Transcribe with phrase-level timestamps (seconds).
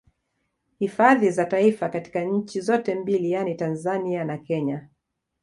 [0.79, 4.89] Hifadhi za Taifa katika nchi zote mbili yani Tanzania na Kenya